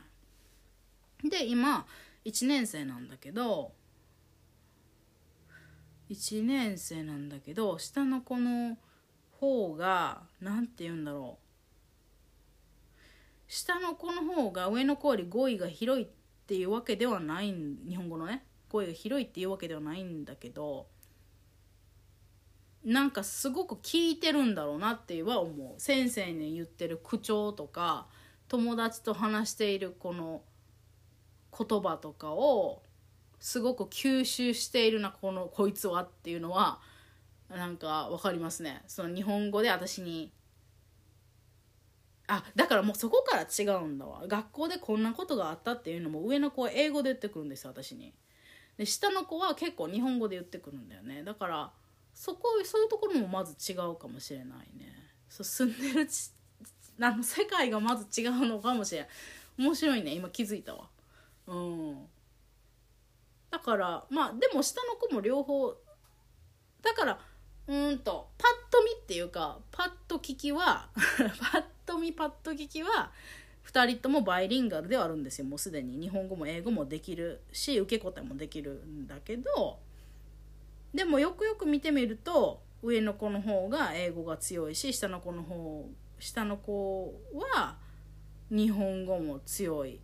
[1.27, 1.31] い。
[1.31, 1.87] で今
[2.25, 3.73] 1年生なんだけど
[6.11, 8.77] 1年生なんだけど下の子の
[9.41, 11.45] 方が何て言うんだろう。
[13.49, 16.09] 下の子の方が上の子より語彙が広いっ
[16.47, 18.45] ていうわけではない日本語のね。
[18.69, 20.87] 語彙が広いっていうわけではないんだけど
[22.85, 25.81] なんかすごく聞いてるんだろうなっては思う。
[25.81, 28.07] 先生に言ってる口調とか
[28.49, 30.43] 友達と話しているこの
[31.57, 32.83] 言葉とかを
[33.41, 36.81] すごく吸収しているなこのこいつはっていうのは
[37.49, 38.83] なんか分かりますね。
[38.87, 40.33] その日本語で私に
[42.27, 44.25] あだからもうそこから違うんだわ。
[44.27, 48.15] 学校でこんなことがあったっていうのも上の子は英語で言ってくるんですよ私に。
[48.77, 51.23] で下の子は結構日本語で言ってくるんだよね。
[51.23, 51.73] だから
[52.15, 54.93] そこそういうところもまず違うかもしれないね。
[55.29, 56.31] そう住んでるち
[57.01, 59.11] あの世界がまず違うのかもしれない
[59.59, 60.13] 面白いね。
[60.13, 60.89] 今気づいたわ。
[61.47, 62.07] うん。
[63.51, 65.75] だからまあでも下の子も両方
[66.83, 67.19] だから
[67.67, 70.89] うんとパッと見っていうかパッと聞きは
[71.53, 73.13] パッと見パッと聞きは
[73.67, 75.47] 2人ともバイリンガルではあるんですよ。
[75.47, 75.99] もうすでに。
[75.99, 79.81] 日本語も英語もできるし受け答えもできるんだけど
[80.95, 87.13] でもよくよく見てみると上の子の方が英語が強いし下の子の方下の子
[87.55, 87.77] は
[88.51, 90.01] 日本語も強い、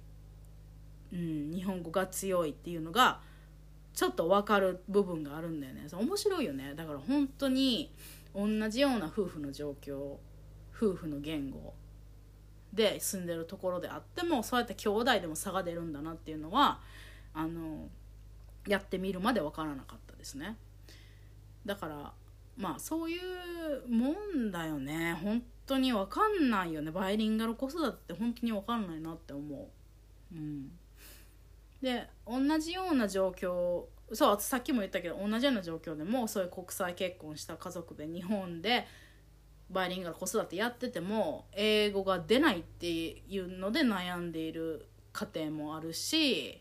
[1.12, 3.20] うん、日本語が強いっていうのが
[3.94, 5.87] ちょっと分かる部分があるんだよね。
[5.92, 6.74] 面白いよね。
[6.74, 7.92] だから本当に
[8.35, 10.16] 同じような夫婦の状況
[10.74, 11.74] 夫婦の言語
[12.72, 16.81] で住んでるところであってもそうやって兄弟でも差が出るんだなっていうのは
[17.35, 17.88] あの
[18.66, 20.57] やってみるまで分からなかったですね。
[21.64, 22.12] だから
[22.57, 25.18] まあそういうもんだよね。
[25.23, 26.90] 本当に分かんないよね。
[26.90, 29.70] バイリンガル子育てって本当に分かんないなって思
[30.33, 30.35] う。
[30.35, 30.70] うん。
[31.83, 38.87] で同じような状況そうさっきも言ったけど同じような状況でもそういう国際結婚した家族で日本で
[39.70, 46.61] バイリンガル子育てやってても英語が出ないっていうので悩んでいる家庭もあるし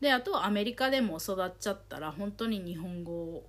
[0.00, 3.44] であとはアメリカでも育っちゃったら本当に日本語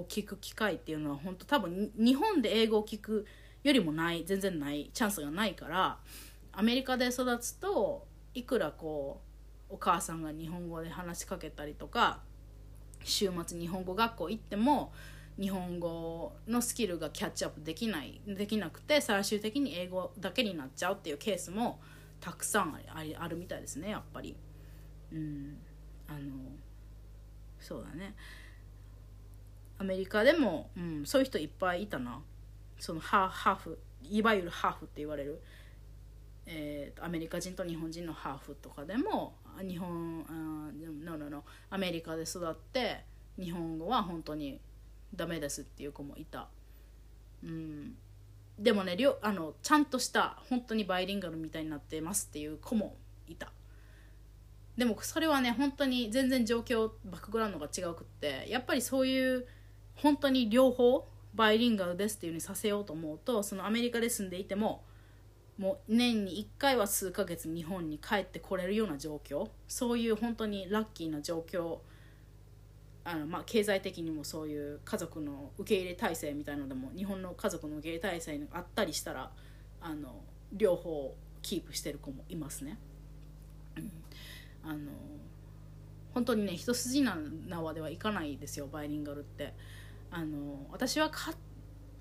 [0.00, 3.26] を聞く機会っていうのは本当多分日本で英語を聞く
[3.62, 5.98] よりもない全然ないチャンスがないから
[6.52, 9.20] アメリカで育つといくらこ
[9.70, 12.20] うお母さんが日本語で話しかけたりとか
[13.04, 14.92] 週末日本語学校行っても
[15.40, 21.80] 日本語のスキルがキャッチアップできないできなくて最終的に英語だけになっちゃうっていうケースも
[22.20, 24.36] たくさんありあるみたいですねやっぱり。
[25.12, 25.56] うん
[26.08, 26.20] あの
[27.60, 28.14] そうだね
[29.78, 32.22] アメリカでも、うん、そういう人いっぱいいたな。
[32.78, 35.40] そのハーフいわゆるハーフって言われる、
[36.46, 40.32] えー、アメリカ人と日本人のハーフとかでも日本あ
[40.74, 43.04] のののアメリカで育って
[43.38, 44.60] 日本語は本当に
[45.14, 46.48] ダメですっていう子もいた、
[47.44, 47.94] うん、
[48.58, 52.96] でもねりょあのちゃんとした本当にバイリンガルみたいになってますっていう子も
[53.28, 53.52] いた。
[54.76, 59.46] でもそれはね本当に全然状況バックグラウンドが違くってやっぱりそういう
[59.96, 64.84] 本当に両方バイリンガルですっていうふうにさせようと思うとそのアメリカで住んでいても
[65.58, 71.78] もう年に1回は数ヶ月日本に帰ってこれるような状況そういう本当にラッキーな状況
[73.04, 79.32] あのまあ、経済的にもそういう家族の受け入れ体制みたいのでも日本の家族の受け入れ体制があったりしたら
[79.80, 80.20] あの
[80.52, 82.78] 両方キープしてる子もいますね。
[84.64, 84.92] あの
[86.14, 89.52] 本当にね一筋縄ではいかないですよバイリンガルって。
[90.12, 91.32] あの私はか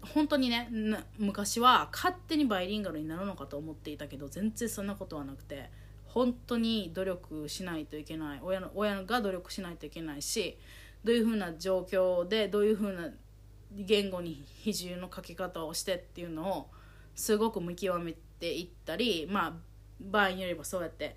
[0.01, 0.69] 本当にね
[1.17, 5.69] 昔は勝手にバイリンガルになるのかと思っていたけど全然そんなことはなくて
[6.05, 10.57] 本当に努力しないといけない親の親が努力しないといけないし
[11.05, 13.09] どういうふうな状況でどういうふうな
[13.71, 16.69] 言語に比重の書き方をしてっていうのを
[17.15, 19.53] すごく見極めていったりまあ
[20.01, 21.15] 場合によればそうやって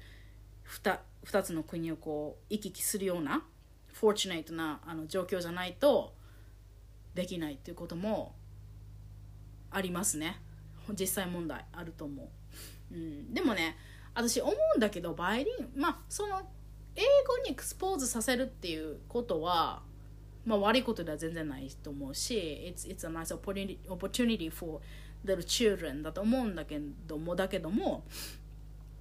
[0.84, 3.42] 2, 2つの国をこう行き来するような
[3.92, 6.14] フォーチュネイトなあの状況じゃないと
[7.14, 8.34] できないっていうことも
[9.70, 10.40] ありますね。
[10.92, 12.30] 実際問題あると思
[12.92, 13.76] う、うん、でもね
[14.14, 16.42] 私思うんだけどバイリンまあその
[16.94, 19.82] 英語にエクスポーズさせるっていうことは、
[20.44, 24.80] まあ、悪いことでは全然ないと思うし it's, it's a nice opportunity for
[25.24, 28.04] little children だと思うんだけどもだけども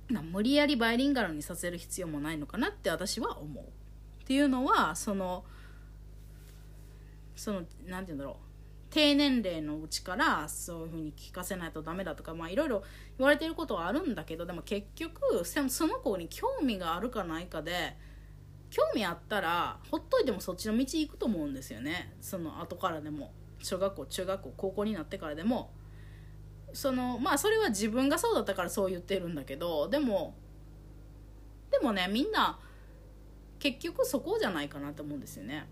[0.09, 3.63] 無理やりバイリンガルにさせる必要もないのかなって私は思う。
[3.63, 5.43] っていうのはその
[7.35, 8.35] その何て言うんだろう
[8.89, 12.83] 低年齢のうちからそういうふうに聞かせないとダメだとかまあいろいろ
[13.17, 17.97] 言われてることはあるんだけどでも結局その子に興味があるかないかで
[18.69, 22.15] 興味あったらほっといてもそっちの道行くと思うんですよね。
[22.21, 23.31] その後からでも。
[23.61, 25.71] 小学校中学校高校になってからでも。
[26.73, 30.35] そのまあそれは自分がそうだったからそう言ってるんだけどでも
[31.69, 32.59] でもねみんな
[33.59, 35.67] 結局そこじゃないかなと思うんですよね。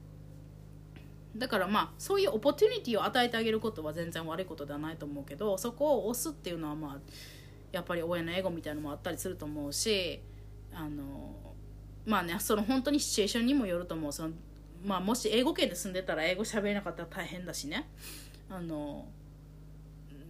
[1.36, 6.98] だからまあそういうオポチュニティを与えてあげることは全然悪いことではないと思うけどそこを押すっていうのはまあ
[7.72, 10.22] やっぱり親のエゴみたいなのもあったりすると思うし
[10.74, 11.36] あの
[12.06, 14.12] まあねその本当にシチュエーションにもよると思う。
[14.12, 14.34] その、
[14.84, 17.90] まあ、もし英語圏で住んでたら英語喋れなかったら大変だしね。
[18.50, 19.06] あの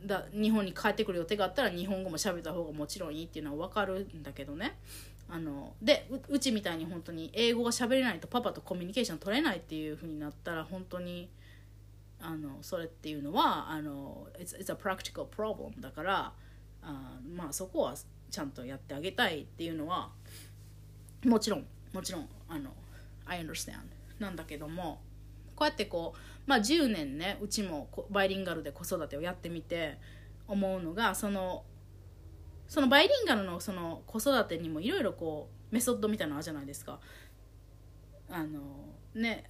[0.06, 4.78] だ日本に帰ってくる予定があったら日本語も喋った方がもちろんいいっていうのは分かるんだけどね。
[5.34, 11.30] あのでうちみたいに本当に英語が喋れないとパパとコミュニケーション取れないっていう風になったら本当に
[12.20, 16.34] あのそれっていうのはあの it's, it's a practical problem だから
[16.84, 17.96] あまあそこは
[18.30, 20.10] ちゃんとやってあげたいっていうのは
[21.26, 22.72] もちろんもちろんあの
[23.26, 23.78] I understand
[24.20, 25.02] なんだけども
[25.56, 29.98] こうやってこうまあ10年ねうちもバイリンガルで子育てをやってみて
[30.48, 31.64] 思うのがその
[32.72, 37.02] そのバイリンガルのその子育てにもいろいろこうメソッドみたいなのあるじゃないですか。
[38.30, 38.62] あの
[39.14, 39.44] ね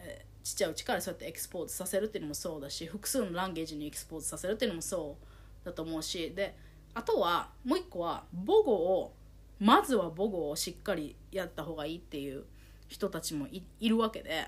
[0.43, 5.17] ちっちゃいうちからそうやってエクスポートさせるっていうのもそうだし複数のランゲージにエクスポートさせるっていうのもそ
[5.63, 6.57] うだと思うしで
[6.95, 9.13] あとはもう一個は母語を
[9.59, 12.45] まずは母語をしっかりやった方がいいっていう
[12.87, 13.45] 人たちも
[13.79, 14.47] いるわけで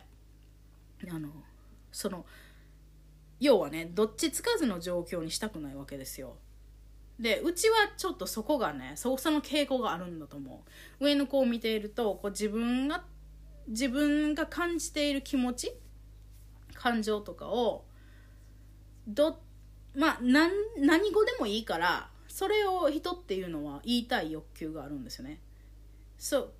[1.12, 1.30] あの
[1.92, 2.26] その
[3.40, 6.38] 要はねどっちつかずの状況にしたくないわけですよ。
[7.20, 10.64] でうちはちょっとそこがねそその傾向があるんだと思
[11.00, 11.06] う。
[11.06, 13.04] 上の子を見ているとこう自分が
[13.68, 15.74] 自分が感じている気持ち
[16.74, 17.86] 感情とかを
[19.08, 19.40] ど
[19.96, 25.40] まあ何何語でもいいからそれを人っていうのは言いたい欲求があるんですよね。
[26.18, 26.54] そう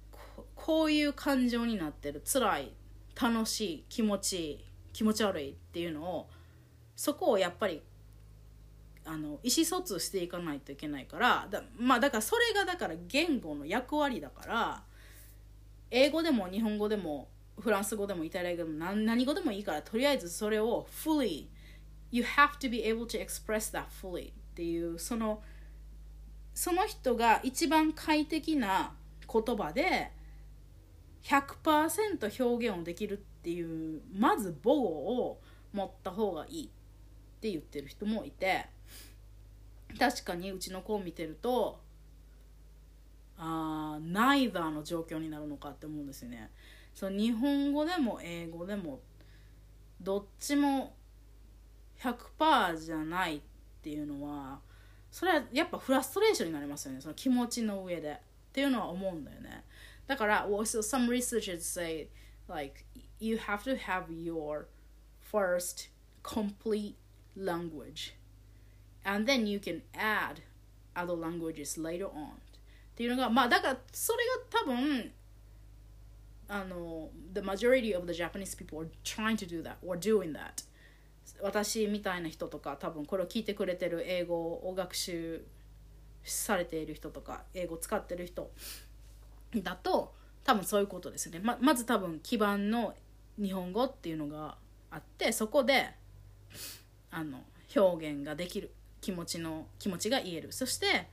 [0.56, 2.22] こういう感情になってる。
[2.26, 2.74] 辛い
[3.20, 6.30] 楽しい気持ちいい気持ち悪いっていうのを
[6.96, 7.82] そこをやっぱり
[9.06, 14.84] あの意思疎通していかないといけないからだ,、まあ、だからそれがだから言語の役割だから
[15.92, 17.28] 英語でも日本語でも
[17.60, 21.48] フランス語でもイタリア語でも何何語でもいいからとりあえずそれを fully
[22.12, 25.42] you have to be able to express that fully っていうその
[26.54, 28.94] その人が一番快適な
[29.32, 30.12] 言葉で
[31.24, 35.42] 100%表現をできるっていうまず母語を
[35.74, 36.70] 持った方がいいっ
[37.40, 38.68] て言ってる人もいて。
[39.98, 41.80] 確かにうちの子を見てると
[43.38, 46.52] あナイダーの状況になるのかって思うんですよね。
[46.94, 49.02] その日本語でも英語でも
[50.00, 50.96] どっちも
[52.00, 53.42] 100%じゃないっ
[53.82, 54.60] ていうのは
[55.12, 57.02] それはやっぱフラストレーションになりますよね。
[57.02, 58.20] その気持ちの上で。
[58.54, 59.64] っていうのは思うんだよね。
[60.06, 62.08] だから so some researchers say
[62.48, 62.86] like
[63.20, 64.68] you have to have your
[65.20, 65.90] first
[66.22, 66.96] complete
[67.36, 68.14] language.
[69.04, 70.42] And then you can add
[70.96, 72.28] other languages later on.
[72.94, 75.12] っていうのがまあだからそれが多分
[76.48, 80.66] あの the majority of the Japanese people are trying to do that or doing that.
[81.42, 85.46] 私みたいな人とか多分これを聞いてくれてる英語を学習
[86.24, 88.52] されている人とか英語を使ってる人
[89.56, 91.40] だと多分そういうことですね。
[91.42, 92.94] ままず多分基盤の
[93.42, 94.58] 日本語っていうのが
[94.92, 95.90] あってそこで
[97.10, 97.42] あの
[97.76, 98.72] 表現ができる。
[99.04, 100.52] 気持ちの気持ちが言える。
[100.52, 101.10] そして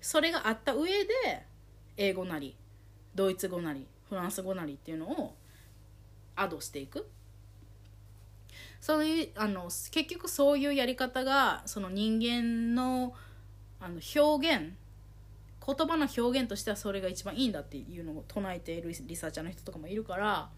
[0.00, 1.46] それがあった上で
[1.96, 2.56] 英語なり
[3.14, 5.36] ドイツ語なりフランス語なりっていうのを
[6.34, 7.08] アドしていく。
[8.80, 13.14] そういうあの結局そういうやり方がその人間の
[13.80, 14.72] あの表現
[15.66, 20.48] 言葉の表現としてはそれが一番いいんだっていうのを唱えているリサーチャーの人とかもいるから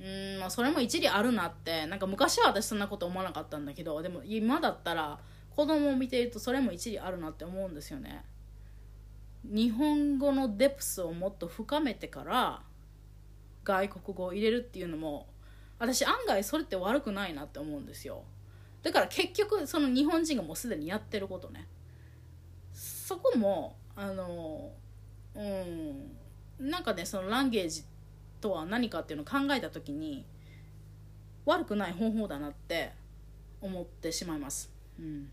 [0.00, 5.18] うんまあそれも一理あるなってなんか昔は私そんなこと思わなかったんだけどでも今だったら
[5.58, 8.24] 子供を見ているとそれも一理あるなって思うんですよね。
[9.42, 12.62] 日本語のデプスをもっと深めてから
[13.64, 15.26] 外国語を入れるっていうのも
[15.80, 18.22] 私案外それって悪くないなって思うんですよ。
[18.84, 21.66] だから結局その日本人がもうすでにやってることね。
[22.72, 24.70] そこもあの
[25.34, 27.82] うんなんかねそのランゲージ
[28.40, 30.24] とは何かっていうのを考えた時に
[31.46, 32.92] 悪くない方法だなって
[33.60, 35.28] 思ってしまいます、うん、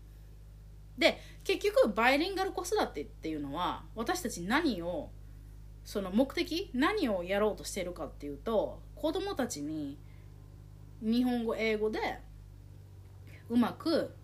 [0.98, 5.10] で結局バイリンガル子育てっていうのは私たち何を
[5.84, 9.98] その目的何をやろうとしてるかっていうと子供たちに
[11.00, 11.98] 日本語英語で
[13.48, 14.14] うまく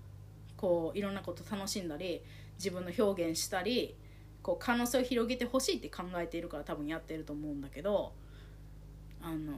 [0.57, 2.23] こういろんなこと楽しんだり
[2.57, 3.97] 自分の表現したり
[4.43, 8.13] こう可能性を広げてほしいって考えているから多分やってると思うんだけど
[9.21, 9.53] あの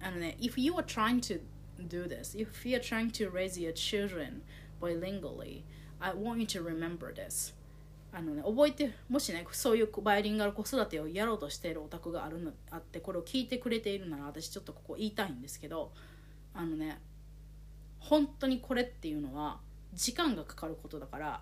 [0.00, 1.40] あのね if you are trying to
[1.88, 4.42] do this if you are trying to raise your children
[4.80, 5.62] bilingually.
[6.00, 7.54] I want you to remember this.
[8.10, 15.92] あのね覚えてもしねそういうバイリンガル子育てをやろうとしているお宅があるのあってこれを聞いてくれているなら私ちょっとここ言いたいんですけど
[16.54, 17.00] あのね
[18.00, 19.58] 本当にこれっていうのは
[19.94, 21.40] 時間がかかることだから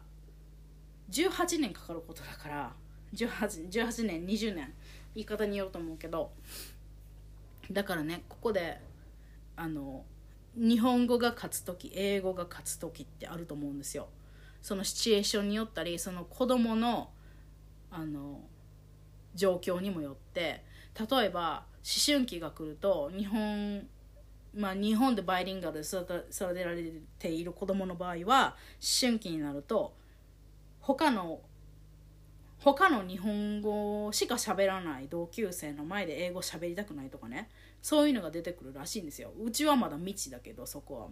[1.10, 2.72] 18年かかることだから
[3.14, 4.72] 18, 18年20年
[5.14, 6.32] 言い方によると思うけど
[7.70, 8.80] だからねここで
[9.56, 10.04] あの
[10.56, 14.08] 日本語が勝つ時英語が勝つ時ってあると思うんですよ。
[14.62, 17.10] そのシチュエーションによったりその子供の
[17.90, 18.40] あの
[19.34, 20.64] 状況にもよって
[20.98, 23.86] 例えば思春期が来ると日本
[24.54, 26.04] まあ日本でバイリンガルで育
[26.54, 29.94] てられている子供の場合は思春期になると
[30.80, 31.40] 他の
[32.58, 37.50] 他の日本語しか喋らない同級生の前で英語喋りたくないとかね
[37.86, 41.06] そういうのが出てくるらしいんですようちはまだ未知だけどそこは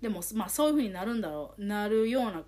[0.00, 2.44] でもまあそういうふうになるんだろうなるような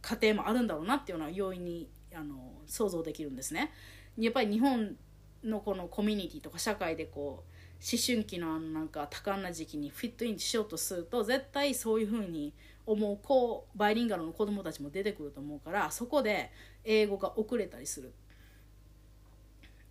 [0.00, 3.72] 家庭もあるんだろうなっていうのは容易にあの想像できるんですね。
[4.16, 4.96] やっぱり日本
[5.44, 7.52] のこのコミュニティとか社会でこう
[7.82, 12.54] 思春期のなんか多感な時期にフィットインしようとすると絶対そういうふうに
[12.86, 16.50] 思う子バイリンガルの子供たちも出てくると思うからそこで
[16.84, 18.14] 英語が遅れたりする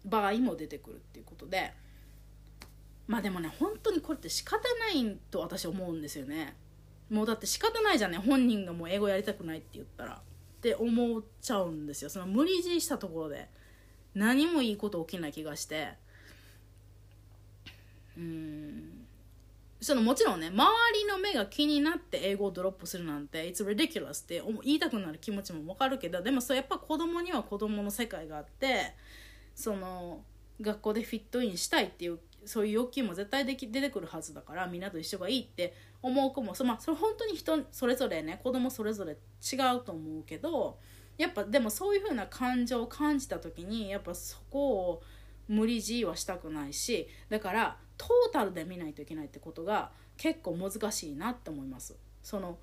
[0.03, 1.73] 場合も出てくるっていうことで
[3.07, 6.55] まあでもね本当にこれって仕方ないと私思うんですよね。
[7.09, 8.17] もうだって仕方ないじゃんね。
[8.17, 12.09] 本人がもう英語やりたくないって言ったらって思っちゃうんですよ。
[12.09, 13.49] その無理強いしたところで。
[14.15, 15.93] 何もいいこと起きない気がして。
[18.17, 19.05] うん。
[19.81, 28.95] そのもちろんね周りの目が気になって英語をドロップするなんて It's ridiculous って言いたくなる気持ちもわかるけどでもそれやっぱ子供には子供の世界があって
[29.53, 30.23] その
[30.59, 40.77] 学校でフィットインしたいっていうそういう欲求も絶対でき出てくるはずだからみんなと一緒がいいって思う子もそ,、まあ、それ本当に人それぞれね子供それぞれ違うと思うけど
[41.17, 45.03] やっぱでもそういう風な感情を感じた時にやっぱそこを
[45.47, 51.95] 無理強いはしたくないしだからトータルで見ないといけないってことが結構難しいなって思います。
[52.23, 52.57] その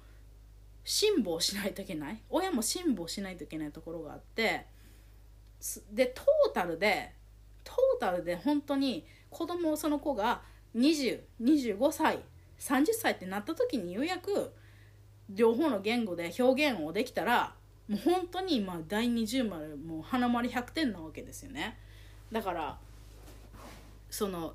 [0.85, 4.67] 辛抱しないといけない親も辛抱しないといけないところがあって
[5.93, 7.15] でトータルで
[7.63, 10.43] トータルで本当に子供その子が
[10.77, 12.21] 2025歳
[12.59, 14.53] 30歳ってなった時にようやく
[15.29, 17.55] 両方の言語で表現をできたら
[17.89, 21.79] もう本当に今第20丸もう花丸100点なわけですよね。
[22.31, 22.79] だから
[24.11, 24.55] その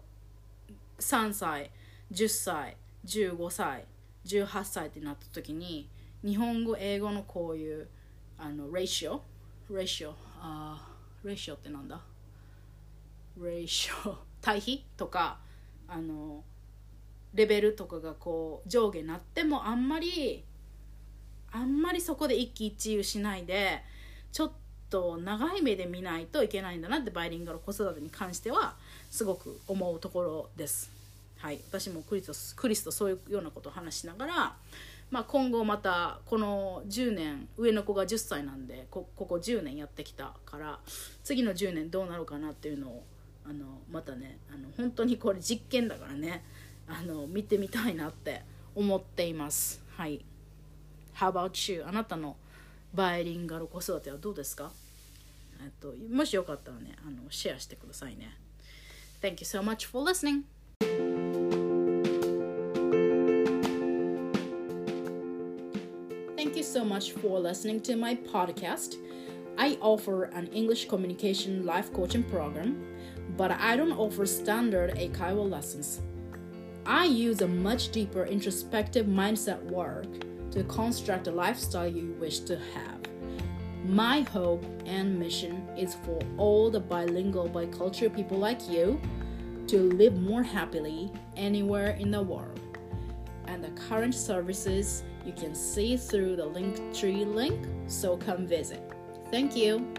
[1.00, 1.72] 3歳
[2.12, 3.86] 10歳15歳
[4.26, 5.90] 18歳ってなった時に
[6.24, 7.88] 日本語英語のこういう
[8.38, 9.22] あのレーシオ
[9.70, 10.88] レーシオあ
[11.24, 12.00] レーシオってなんだ？
[13.38, 15.40] レーシオ対比とか
[15.90, 16.42] あの
[17.34, 20.46] レベルとかがこう上下になってもあんまり
[21.52, 23.84] あんまりそこで一喜一憂しないで
[24.32, 24.52] ちょっ
[24.90, 28.76] と長い目で見ないといけないんだなってバイリンガル子育てに関しては
[29.12, 30.90] すごく思うところです。
[31.40, 34.56] はい、私もクリスクリスとそういうようなことを話しながら、
[35.12, 40.80] まあ、今後またこの10年上の子が10歳なんでここ10年やってきたから
[41.26, 43.04] 次の10年どうなるかなっていうのを
[43.50, 46.44] あのまたねあの本当にこれ実験だからね
[46.88, 48.42] あの見てみたいなって
[48.76, 49.82] 思っています。
[49.96, 50.24] はい
[51.16, 51.84] How about you?
[51.86, 52.36] あなたの
[52.94, 54.72] バイリンガル子育てはどうですか
[55.60, 58.38] えっと、もしよかったらね、あのシェアしてくださいね。
[59.22, 60.44] Thank you so much for listening.
[66.36, 68.98] Thank you so much for listening to my podcast.
[69.58, 72.76] I offer an English communication life coaching program,
[73.36, 76.02] but I don't offer standard Eikaiwa lessons.
[76.86, 80.06] I use a much deeper introspective mindset work
[80.52, 83.00] to construct the lifestyle you wish to have.
[83.86, 89.02] My hope and mission is for all the bilingual, bicultural people like you
[89.68, 92.60] to live more happily anywhere in the world.
[93.46, 98.82] And the current services you can see through the Linktree link, so come visit.
[99.30, 99.94] Thank you.